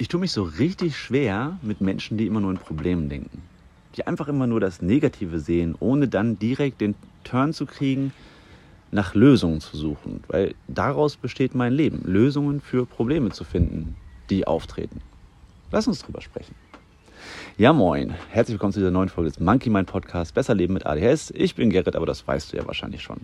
[0.00, 3.42] Ich tue mich so richtig schwer mit Menschen, die immer nur in Problemen denken.
[3.96, 6.94] Die einfach immer nur das Negative sehen, ohne dann direkt den
[7.24, 8.12] Turn zu kriegen,
[8.92, 10.22] nach Lösungen zu suchen.
[10.28, 13.96] Weil daraus besteht mein Leben, Lösungen für Probleme zu finden,
[14.30, 15.00] die auftreten.
[15.72, 16.54] Lass uns drüber sprechen.
[17.56, 18.14] Ja, moin.
[18.30, 21.32] Herzlich willkommen zu dieser neuen Folge des Monkey Mind Podcast Besser Leben mit ADHS.
[21.34, 23.22] Ich bin Gerrit, aber das weißt du ja wahrscheinlich schon.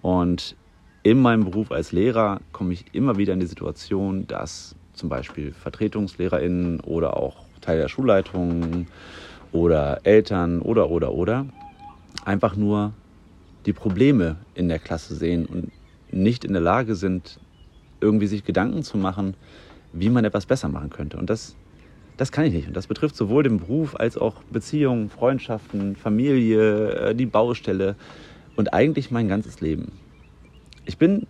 [0.00, 0.54] Und
[1.02, 5.52] in meinem Beruf als Lehrer komme ich immer wieder in die Situation, dass zum Beispiel
[5.52, 8.86] VertretungslehrerInnen oder auch Teil der Schulleitung
[9.52, 11.46] oder Eltern oder oder oder
[12.24, 12.92] einfach nur
[13.66, 15.70] die Probleme in der Klasse sehen und
[16.10, 17.38] nicht in der Lage sind,
[18.00, 19.34] irgendwie sich Gedanken zu machen,
[19.92, 21.16] wie man etwas besser machen könnte.
[21.16, 21.56] Und das,
[22.16, 22.68] das kann ich nicht.
[22.68, 27.96] Und das betrifft sowohl den Beruf als auch Beziehungen, Freundschaften, Familie, äh, die Baustelle
[28.56, 29.92] und eigentlich mein ganzes Leben.
[30.84, 31.26] Ich bin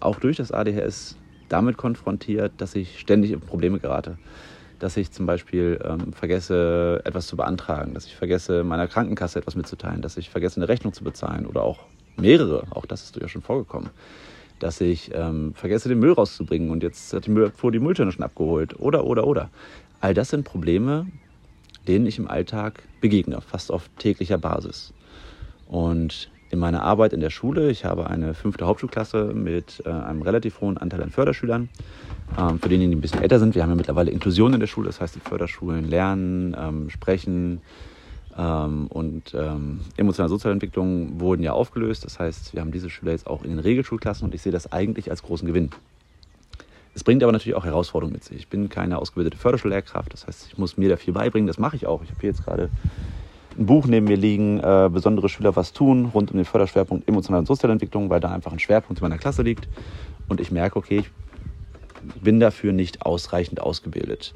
[0.00, 1.16] auch durch das ADHS
[1.50, 4.16] damit konfrontiert, dass ich ständig in Probleme gerate.
[4.78, 9.56] Dass ich zum Beispiel ähm, vergesse, etwas zu beantragen, dass ich vergesse, meiner Krankenkasse etwas
[9.56, 11.80] mitzuteilen, dass ich vergesse, eine Rechnung zu bezahlen oder auch
[12.16, 13.90] mehrere, auch das ist durchaus schon vorgekommen.
[14.58, 18.24] Dass ich ähm, vergesse, den Müll rauszubringen und jetzt hat die Müllabfuhr die Mülltonne schon
[18.24, 19.50] abgeholt oder, oder, oder.
[20.00, 21.06] All das sind Probleme,
[21.86, 24.94] denen ich im Alltag begegne, fast auf täglicher Basis.
[25.66, 27.70] Und in meiner Arbeit in der Schule.
[27.70, 31.68] Ich habe eine fünfte Hauptschulklasse mit äh, einem relativ hohen Anteil an Förderschülern.
[32.38, 34.66] Ähm, für diejenigen, die ein bisschen älter sind, wir haben ja mittlerweile Inklusion in der
[34.66, 37.60] Schule, das heißt, die Förderschulen lernen, ähm, sprechen
[38.36, 42.04] ähm, und ähm, emotionale Sozialentwicklung wurden ja aufgelöst.
[42.04, 44.72] Das heißt, wir haben diese Schüler jetzt auch in den Regelschulklassen und ich sehe das
[44.72, 45.70] eigentlich als großen Gewinn.
[46.94, 48.38] Es bringt aber natürlich auch Herausforderungen mit sich.
[48.38, 51.76] Ich bin keine ausgebildete Förderschullehrkraft, das heißt, ich muss mir da viel beibringen, das mache
[51.76, 52.02] ich auch.
[52.02, 52.68] Ich habe hier jetzt gerade
[53.60, 57.40] ein Buch neben mir liegen, äh, besondere Schüler was tun, rund um den Förderschwerpunkt emotionale
[57.40, 59.68] und Sozialentwicklung, weil da einfach ein Schwerpunkt in meiner Klasse liegt.
[60.28, 64.34] Und ich merke, okay, ich bin dafür nicht ausreichend ausgebildet.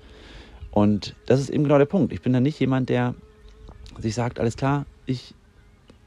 [0.71, 2.13] Und das ist eben genau der Punkt.
[2.13, 3.15] Ich bin da nicht jemand, der
[3.99, 5.35] sich sagt, alles klar, ich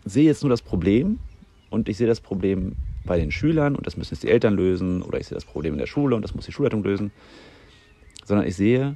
[0.06, 1.20] sehe jetzt nur das Problem
[1.72, 5.02] und ich sehe das Problem bei den Schülern und das müssen jetzt die Eltern lösen
[5.02, 7.11] oder ich sehe das Problem in der Schule und das muss die Schulleitung lösen,
[8.26, 8.95] sondern ich sehe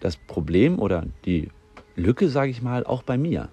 [0.00, 1.48] das Problem oder die
[1.96, 3.48] Lücke, sage ich mal, auch bei mir.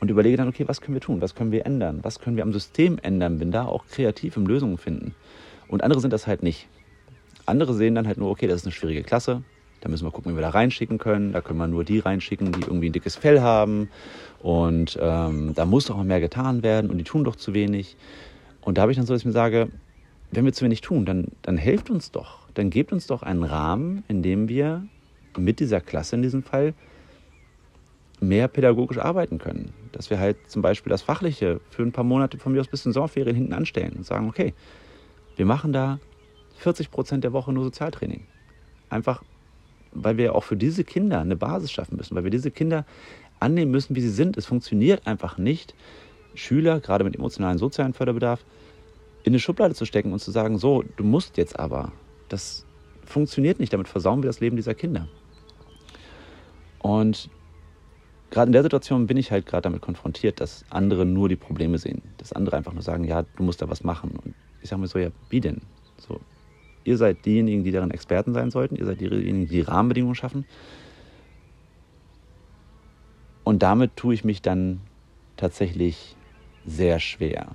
[0.00, 1.20] Und überlege dann, okay, was können wir tun?
[1.20, 2.00] Was können wir ändern?
[2.02, 3.38] Was können wir am System ändern?
[3.38, 5.14] Bin da auch kreativ im Lösungen finden.
[5.66, 6.68] Und andere sind das halt nicht.
[7.46, 9.42] Andere sehen dann halt nur, okay, das ist eine schwierige Klasse.
[9.80, 11.32] Da müssen wir gucken, wie wir da reinschicken können.
[11.32, 13.88] Da können wir nur die reinschicken, die irgendwie ein dickes Fell haben.
[14.40, 17.96] Und ähm, da muss doch mal mehr getan werden und die tun doch zu wenig.
[18.60, 19.68] Und da habe ich dann so, dass ich mir sage,
[20.30, 22.48] wenn wir zu wenig tun, dann, dann helft uns doch.
[22.54, 24.86] Dann gebt uns doch einen Rahmen, in dem wir
[25.36, 26.74] mit dieser Klasse in diesem Fall
[28.20, 29.72] mehr pädagogisch arbeiten können.
[29.92, 32.84] Dass wir halt zum Beispiel das Fachliche für ein paar Monate von mir aus bis
[32.86, 34.54] in Sommerferien hinten anstellen und sagen, okay,
[35.36, 36.00] wir machen da
[36.56, 38.26] 40 Prozent der Woche nur Sozialtraining.
[38.90, 39.22] Einfach,
[39.92, 42.84] weil wir auch für diese Kinder eine Basis schaffen müssen, weil wir diese Kinder
[43.40, 44.36] annehmen müssen, wie sie sind.
[44.36, 45.74] Es funktioniert einfach nicht,
[46.34, 48.44] Schüler, gerade mit emotionalen sozialen Förderbedarf,
[49.24, 51.92] in eine Schublade zu stecken und zu sagen, so, du musst jetzt aber.
[52.28, 52.64] Das
[53.04, 55.08] funktioniert nicht, damit versauen wir das Leben dieser Kinder.
[56.78, 57.28] Und
[58.30, 61.78] gerade in der Situation bin ich halt gerade damit konfrontiert, dass andere nur die Probleme
[61.78, 62.02] sehen.
[62.18, 64.12] Dass andere einfach nur sagen, ja, du musst da was machen.
[64.22, 65.62] Und ich sage mir so, ja, wie denn?
[65.96, 66.20] So,
[66.84, 68.76] ihr seid diejenigen, die darin Experten sein sollten.
[68.76, 70.44] Ihr seid diejenigen, die die Rahmenbedingungen schaffen.
[73.44, 74.80] Und damit tue ich mich dann
[75.36, 76.16] tatsächlich
[76.66, 77.54] sehr schwer.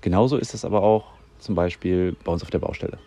[0.00, 2.98] Genauso ist es aber auch zum Beispiel bei uns auf der Baustelle.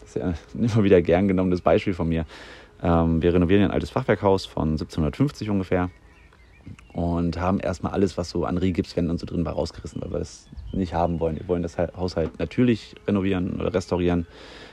[0.00, 2.26] Das ist ja ein immer wieder gern genommenes Beispiel von mir.
[2.82, 5.90] Ähm, wir renovieren ein altes Fachwerkhaus von 1750 ungefähr
[6.92, 10.18] und haben erstmal alles, was so an Rigipswänden und so drin war, rausgerissen, weil wir
[10.18, 11.36] das nicht haben wollen.
[11.36, 14.26] Wir wollen das Haus halt natürlich renovieren oder restaurieren.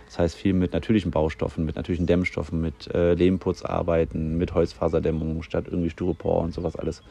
[0.07, 5.43] Das heißt viel mit natürlichen Baustoffen, mit natürlichen Dämmstoffen, mit äh, Lehmputz arbeiten, mit Holzfaserdämmung
[5.43, 7.03] statt irgendwie Styropor und sowas alles.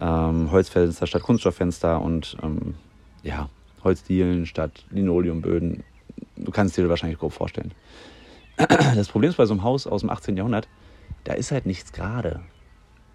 [0.00, 2.74] Ähm, Holzfenster statt Kunststofffenster und ähm,
[3.22, 3.48] ja,
[3.84, 5.84] Holzdielen statt Linoleumböden.
[6.36, 7.72] Du kannst dir wahrscheinlich grob vorstellen.
[8.94, 10.36] Das Problem ist bei so einem Haus aus dem 18.
[10.36, 10.68] Jahrhundert,
[11.24, 12.40] da ist halt nichts gerade.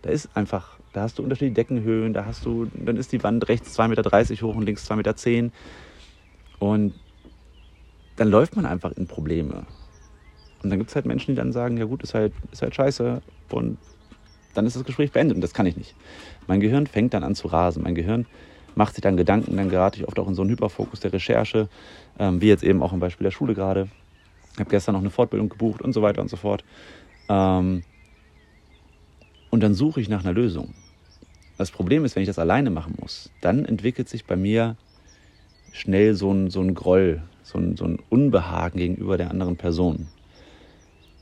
[0.02, 3.48] Da ist einfach, da hast du unterschiedliche Deckenhöhen, da hast du, dann ist die Wand
[3.50, 5.52] rechts 2,30 Meter hoch und links 2,10 Meter.
[6.60, 6.94] Und
[8.16, 9.66] dann läuft man einfach in Probleme.
[10.62, 12.76] Und dann gibt es halt Menschen, die dann sagen, ja gut, ist halt, ist halt
[12.76, 13.22] scheiße.
[13.50, 13.78] Und
[14.54, 15.96] dann ist das Gespräch beendet und das kann ich nicht.
[16.48, 17.84] Mein Gehirn fängt dann an zu rasen.
[17.84, 18.26] Mein Gehirn
[18.76, 21.70] macht sich dann Gedanken, dann gerate ich oft auch in so einen Hyperfokus der Recherche,
[22.18, 23.88] ähm, wie jetzt eben auch im Beispiel der Schule gerade.
[24.60, 26.64] Habe gestern noch eine Fortbildung gebucht und so weiter und so fort.
[27.30, 27.84] Ähm,
[29.50, 30.74] und dann suche ich nach einer Lösung.
[31.58, 34.78] Das Problem ist, wenn ich das alleine machen muss, dann entwickelt sich bei mir
[35.74, 40.08] schnell so ein, so ein Groll, so ein, so ein Unbehagen gegenüber der anderen Person.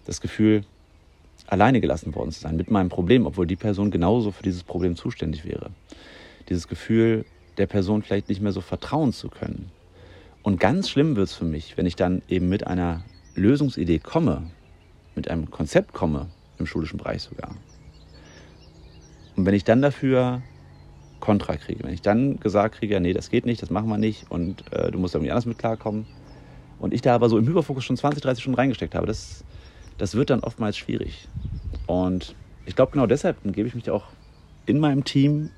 [0.05, 0.63] Das Gefühl,
[1.47, 4.95] alleine gelassen worden zu sein mit meinem Problem, obwohl die Person genauso für dieses Problem
[4.95, 5.71] zuständig wäre.
[6.49, 7.25] Dieses Gefühl,
[7.57, 9.71] der Person vielleicht nicht mehr so vertrauen zu können.
[10.43, 13.03] Und ganz schlimm wird es für mich, wenn ich dann eben mit einer
[13.37, 14.49] Lösungsidee komme,
[15.15, 17.55] mit einem Konzept komme, im schulischen Bereich sogar.
[19.35, 20.41] Und wenn ich dann dafür
[21.19, 24.29] Kontra kriege, wenn ich dann gesagt kriege, nee, das geht nicht, das machen wir nicht
[24.29, 26.05] und äh, du musst irgendwie anders mit klarkommen.
[26.79, 29.43] Und ich da aber so im Hyperfokus schon 20, 30 Stunden reingesteckt habe, das,
[29.97, 31.27] das wird dann oftmals schwierig.
[31.87, 32.35] Und
[32.65, 34.05] ich glaube, genau deshalb gebe ich mich auch
[34.65, 35.49] in meinem Team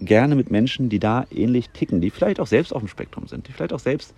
[0.00, 3.48] gerne mit Menschen, die da ähnlich ticken, die vielleicht auch selbst auf dem Spektrum sind,
[3.48, 4.14] die vielleicht auch selbst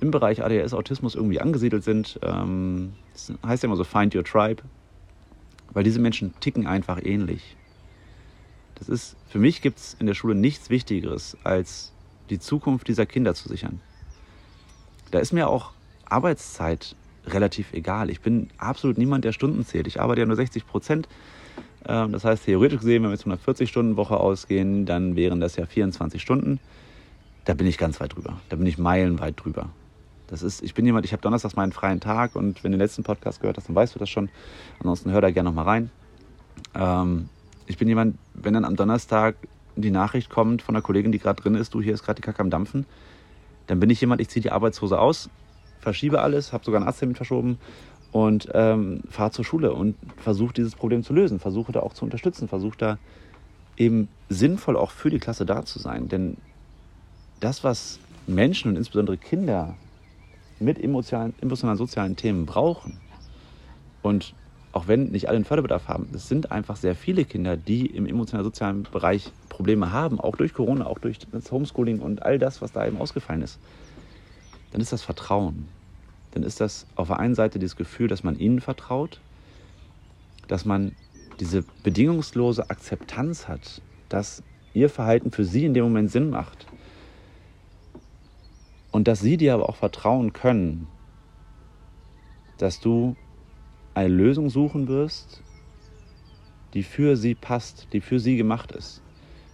[0.00, 2.18] im Bereich ADHS, Autismus irgendwie angesiedelt sind.
[2.22, 4.62] Ähm, das heißt ja immer so, find your tribe,
[5.72, 7.56] weil diese Menschen ticken einfach ähnlich.
[8.76, 11.92] Das ist, für mich gibt es in der Schule nichts Wichtigeres, als
[12.30, 13.80] die Zukunft dieser Kinder zu sichern.
[15.10, 15.72] Da ist mir auch
[16.04, 16.94] Arbeitszeit
[17.26, 18.10] relativ egal.
[18.10, 19.86] Ich bin absolut niemand, der Stunden zählt.
[19.86, 21.08] Ich arbeite ja nur 60 Prozent.
[21.86, 25.56] Ähm, das heißt, theoretisch gesehen, wenn wir jetzt von einer 40-Stunden-Woche ausgehen, dann wären das
[25.56, 26.60] ja 24 Stunden.
[27.44, 28.40] Da bin ich ganz weit drüber.
[28.48, 29.70] Da bin ich meilenweit drüber.
[30.28, 32.84] Das ist, ich bin jemand, ich habe donnerstags meinen freien Tag und wenn du den
[32.84, 34.28] letzten Podcast gehört hast, dann weißt du das schon.
[34.78, 35.90] Ansonsten hör da gerne nochmal rein.
[36.74, 37.28] Ähm,
[37.66, 39.36] ich bin jemand, wenn dann am Donnerstag
[39.76, 42.22] die Nachricht kommt von einer Kollegin, die gerade drin ist, du, hier ist gerade die
[42.22, 42.86] Kacke am Dampfen,
[43.66, 45.30] dann bin ich jemand, ich ziehe die Arbeitshose aus,
[45.80, 47.58] verschiebe alles, habe sogar einen Arzttermin verschoben
[48.12, 52.04] und ähm, fahre zur Schule und versuche dieses Problem zu lösen, versuche da auch zu
[52.04, 52.98] unterstützen, versuche da
[53.76, 56.08] eben sinnvoll auch für die Klasse da zu sein.
[56.08, 56.36] Denn
[57.40, 59.76] das, was Menschen und insbesondere Kinder
[60.60, 62.98] mit emotionalen, emotionalen sozialen Themen brauchen
[64.02, 64.34] und
[64.72, 68.06] auch wenn nicht alle einen Förderbedarf haben, es sind einfach sehr viele Kinder, die im
[68.06, 72.72] emotional-sozialen Bereich Probleme haben, auch durch Corona, auch durch das Homeschooling und all das, was
[72.72, 73.58] da eben ausgefallen ist.
[74.70, 75.68] Dann ist das Vertrauen
[76.32, 79.20] dann ist das auf der einen Seite dieses Gefühl, dass man ihnen vertraut,
[80.46, 80.92] dass man
[81.40, 84.42] diese bedingungslose Akzeptanz hat, dass
[84.74, 86.66] ihr Verhalten für sie in dem Moment Sinn macht.
[88.90, 90.86] Und dass sie dir aber auch vertrauen können,
[92.58, 93.16] dass du
[93.94, 95.42] eine Lösung suchen wirst,
[96.74, 99.02] die für sie passt, die für sie gemacht ist.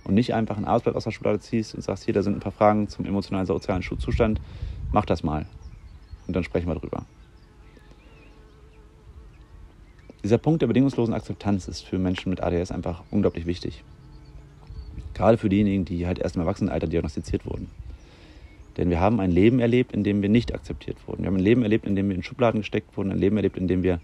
[0.04, 2.40] Und nicht einfach ein Arbeitsblatt aus der Schublade ziehst und sagst, hier, da sind ein
[2.40, 4.40] paar Fragen zum emotionalen, sozialen Zustand,
[4.92, 5.46] mach das mal
[6.26, 7.06] und dann sprechen wir drüber.
[10.22, 13.84] Dieser Punkt der bedingungslosen Akzeptanz ist für Menschen mit ADS einfach unglaublich wichtig.
[15.12, 17.70] Gerade für diejenigen, die halt erst im Erwachsenenalter diagnostiziert wurden.
[18.76, 21.22] Denn wir haben ein Leben erlebt, in dem wir nicht akzeptiert wurden.
[21.22, 23.56] Wir haben ein Leben erlebt, in dem wir in Schubladen gesteckt wurden, ein Leben erlebt,
[23.56, 24.00] in dem wir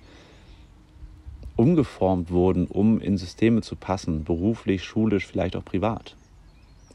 [1.56, 6.16] umgeformt wurden, um in Systeme zu passen, beruflich, schulisch, vielleicht auch privat.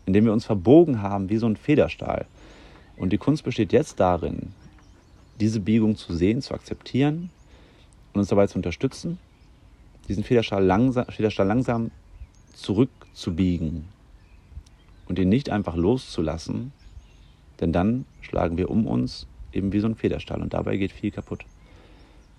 [0.05, 2.25] In dem wir uns verbogen haben wie so ein Federstahl.
[2.97, 4.53] Und die Kunst besteht jetzt darin,
[5.39, 7.29] diese Biegung zu sehen, zu akzeptieren
[8.13, 9.19] und uns dabei zu unterstützen,
[10.07, 11.91] diesen Federstahl langsam, Federstahl langsam
[12.53, 13.85] zurückzubiegen
[15.07, 16.71] und ihn nicht einfach loszulassen,
[17.59, 21.11] denn dann schlagen wir um uns eben wie so ein Federstahl und dabei geht viel
[21.11, 21.45] kaputt.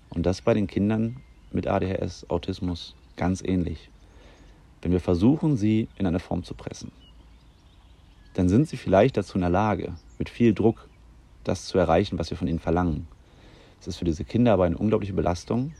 [0.09, 1.17] Und das bei den Kindern
[1.51, 3.89] mit ADHS, Autismus ganz ähnlich.
[4.81, 6.91] Wenn wir versuchen, sie in eine Form zu pressen,
[8.35, 10.87] dann sind sie vielleicht dazu in der Lage, mit viel Druck
[11.43, 13.07] das zu erreichen, was wir von ihnen verlangen.
[13.81, 15.73] Es ist für diese Kinder aber eine unglaubliche Belastung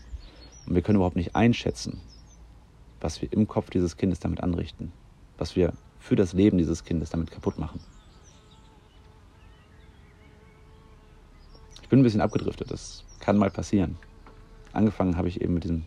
[0.65, 2.01] und wir können überhaupt nicht einschätzen,
[2.99, 4.91] was wir im Kopf dieses Kindes damit anrichten,
[5.37, 7.79] was wir für das Leben dieses Kindes damit kaputt machen.
[11.87, 13.95] Ich bin ein bisschen abgedriftet, das kann mal passieren.
[14.73, 15.83] Angefangen habe ich eben mit diesem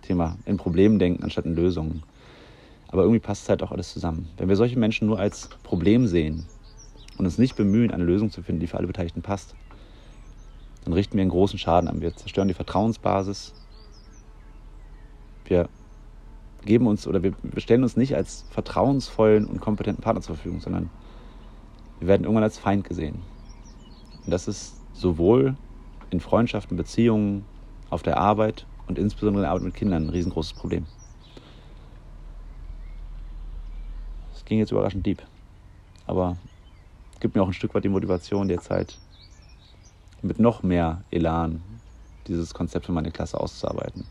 [0.00, 2.04] Thema in Problemen denken anstatt in Lösungen.
[2.86, 4.28] Aber irgendwie passt es halt auch alles zusammen.
[4.36, 6.46] Wenn wir solche Menschen nur als Problem sehen,
[7.18, 9.54] und uns nicht bemühen, eine Lösung zu finden, die für alle Beteiligten passt,
[10.84, 12.00] dann richten wir einen großen Schaden an.
[12.00, 13.52] Wir zerstören die Vertrauensbasis.
[15.44, 15.68] Wir
[16.64, 20.90] geben uns oder wir stellen uns nicht als vertrauensvollen und kompetenten Partner zur Verfügung, sondern
[21.98, 23.16] wir werden irgendwann als Feind gesehen.
[24.24, 25.56] Und das ist sowohl
[26.10, 27.44] in Freundschaften, Beziehungen,
[27.90, 30.86] auf der Arbeit und insbesondere in der Arbeit mit Kindern ein riesengroßes Problem.
[34.34, 35.22] Es ging jetzt überraschend deep.
[36.06, 36.36] Aber
[37.20, 38.98] gibt mir auch ein Stück weit die Motivation, derzeit
[40.22, 41.62] mit noch mehr Elan
[42.26, 44.04] dieses Konzept für meine Klasse auszuarbeiten.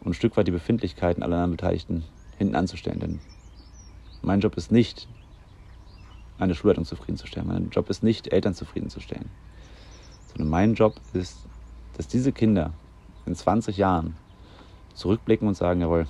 [0.00, 2.04] Und ein Stück weit die Befindlichkeiten aller anderen Beteiligten
[2.38, 3.00] hinten anzustellen.
[3.00, 3.20] Denn
[4.22, 5.08] mein Job ist nicht,
[6.42, 7.48] eine Schulleitung zufriedenzustellen.
[7.48, 9.30] Mein Job ist nicht, Eltern zufriedenzustellen.
[10.28, 11.38] Sondern mein Job ist,
[11.96, 12.72] dass diese Kinder
[13.26, 14.16] in 20 Jahren
[14.94, 16.06] zurückblicken und sagen, jawohl,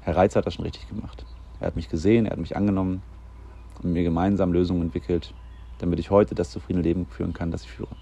[0.00, 1.24] Herr Reitz hat das schon richtig gemacht.
[1.60, 3.02] Er hat mich gesehen, er hat mich angenommen
[3.82, 5.34] mit mir gemeinsam Lösungen entwickelt,
[5.78, 7.94] damit ich heute das zufriedene Leben führen kann, das ich führe.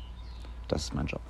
[0.68, 1.20] Das ist mein Job.